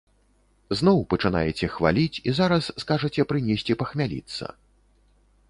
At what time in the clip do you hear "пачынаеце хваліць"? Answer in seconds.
1.13-2.21